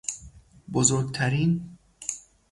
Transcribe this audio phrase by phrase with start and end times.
[0.73, 1.61] بزرگترین